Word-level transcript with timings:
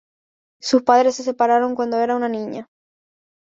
Sus 0.59 0.81
padres 0.81 1.13
se 1.17 1.21
separaron 1.23 1.75
cuando 1.75 1.99
era 1.99 2.15
una 2.15 2.27
niña. 2.27 2.65